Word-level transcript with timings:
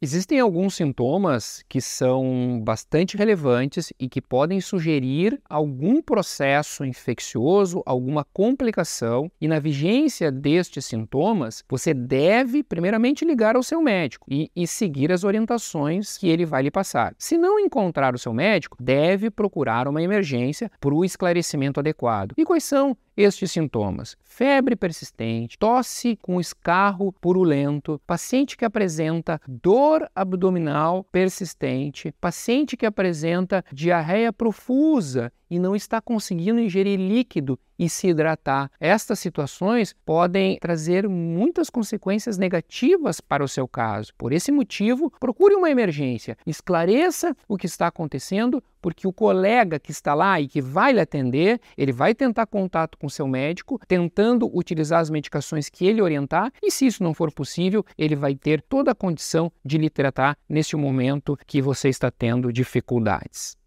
Existem 0.00 0.38
alguns 0.38 0.76
sintomas 0.76 1.64
que 1.68 1.80
são 1.80 2.60
bastante 2.62 3.16
relevantes 3.16 3.92
e 3.98 4.08
que 4.08 4.22
podem 4.22 4.60
sugerir 4.60 5.40
algum 5.50 6.00
processo 6.00 6.84
infeccioso, 6.84 7.82
alguma 7.84 8.24
complicação, 8.24 9.28
e 9.40 9.48
na 9.48 9.58
vigência 9.58 10.30
destes 10.30 10.84
sintomas, 10.84 11.64
você 11.68 11.92
deve 11.92 12.62
primeiramente 12.62 13.24
ligar 13.24 13.56
ao 13.56 13.62
seu 13.64 13.82
médico 13.82 14.24
e, 14.30 14.48
e 14.54 14.68
seguir 14.68 15.10
as 15.10 15.24
orientações 15.24 16.16
que 16.16 16.28
ele 16.28 16.46
vai 16.46 16.62
lhe 16.62 16.70
passar. 16.70 17.12
Se 17.18 17.36
não 17.36 17.58
encontrar 17.58 18.14
o 18.14 18.18
seu 18.18 18.32
médico, 18.32 18.76
deve 18.80 19.32
procurar 19.32 19.88
uma 19.88 20.00
emergência 20.00 20.70
para 20.80 20.94
o 20.94 21.04
esclarecimento 21.04 21.80
adequado. 21.80 22.34
E 22.38 22.44
quais 22.44 22.62
são 22.62 22.96
estes 23.18 23.50
sintomas: 23.50 24.16
febre 24.22 24.76
persistente, 24.76 25.58
tosse 25.58 26.16
com 26.22 26.40
escarro 26.40 27.12
purulento, 27.12 28.00
paciente 28.06 28.56
que 28.56 28.64
apresenta 28.64 29.40
dor 29.46 30.08
abdominal 30.14 31.04
persistente, 31.10 32.14
paciente 32.20 32.76
que 32.76 32.86
apresenta 32.86 33.64
diarreia 33.72 34.32
profusa 34.32 35.32
e 35.50 35.58
não 35.58 35.74
está 35.74 36.00
conseguindo 36.00 36.60
ingerir 36.60 36.98
líquido 36.98 37.58
e 37.78 37.88
se 37.88 38.08
hidratar. 38.08 38.70
Estas 38.80 39.18
situações 39.18 39.94
podem 40.04 40.58
trazer 40.58 41.08
muitas 41.08 41.70
consequências 41.70 42.36
negativas 42.38 43.20
para 43.20 43.44
o 43.44 43.48
seu 43.48 43.68
caso. 43.68 44.12
Por 44.16 44.32
esse 44.32 44.50
motivo, 44.50 45.12
procure 45.20 45.54
uma 45.54 45.70
emergência, 45.70 46.36
esclareça 46.46 47.36
o 47.46 47.56
que 47.56 47.66
está 47.66 47.86
acontecendo, 47.86 48.62
porque 48.80 49.06
o 49.06 49.12
colega 49.12 49.78
que 49.78 49.90
está 49.90 50.14
lá 50.14 50.40
e 50.40 50.48
que 50.48 50.60
vai 50.60 50.92
lhe 50.92 51.00
atender, 51.00 51.60
ele 51.76 51.92
vai 51.92 52.14
tentar 52.14 52.46
contato 52.46 52.96
com 52.96 53.08
seu 53.08 53.26
médico, 53.26 53.80
tentando 53.86 54.50
utilizar 54.56 55.00
as 55.00 55.10
medicações 55.10 55.68
que 55.68 55.86
ele 55.86 56.00
orientar, 56.00 56.52
e 56.62 56.70
se 56.70 56.86
isso 56.86 57.02
não 57.02 57.12
for 57.12 57.32
possível, 57.32 57.84
ele 57.96 58.16
vai 58.16 58.34
ter 58.34 58.62
toda 58.62 58.92
a 58.92 58.94
condição 58.94 59.52
de 59.64 59.78
lhe 59.78 59.90
tratar 59.90 60.36
neste 60.48 60.76
momento 60.76 61.36
que 61.46 61.60
você 61.60 61.88
está 61.88 62.10
tendo 62.10 62.52
dificuldades. 62.52 63.57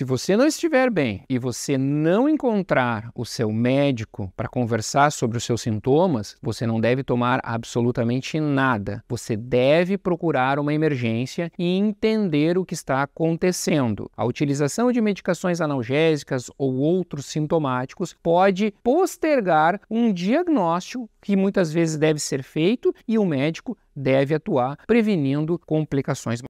Se 0.00 0.04
você 0.04 0.34
não 0.34 0.46
estiver 0.46 0.88
bem 0.88 1.24
e 1.28 1.38
você 1.38 1.76
não 1.76 2.26
encontrar 2.26 3.10
o 3.14 3.26
seu 3.26 3.52
médico 3.52 4.32
para 4.34 4.48
conversar 4.48 5.12
sobre 5.12 5.36
os 5.36 5.44
seus 5.44 5.60
sintomas, 5.60 6.38
você 6.40 6.66
não 6.66 6.80
deve 6.80 7.04
tomar 7.04 7.38
absolutamente 7.42 8.40
nada. 8.40 9.04
Você 9.06 9.36
deve 9.36 9.98
procurar 9.98 10.58
uma 10.58 10.72
emergência 10.72 11.52
e 11.58 11.76
entender 11.76 12.56
o 12.56 12.64
que 12.64 12.72
está 12.72 13.02
acontecendo. 13.02 14.10
A 14.16 14.24
utilização 14.24 14.90
de 14.90 15.02
medicações 15.02 15.60
analgésicas 15.60 16.50
ou 16.56 16.76
outros 16.76 17.26
sintomáticos 17.26 18.16
pode 18.22 18.72
postergar 18.82 19.78
um 19.90 20.14
diagnóstico 20.14 21.10
que 21.20 21.36
muitas 21.36 21.70
vezes 21.70 21.98
deve 21.98 22.20
ser 22.20 22.42
feito 22.42 22.94
e 23.06 23.18
o 23.18 23.26
médico 23.26 23.76
deve 23.94 24.34
atuar 24.34 24.78
prevenindo 24.86 25.58
complicações 25.66 26.40